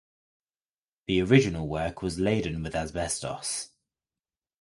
The 1.05 1.21
original 1.21 1.67
work 1.67 2.01
was 2.01 2.17
laden 2.19 2.63
with 2.63 2.73
asbestos. 2.73 3.69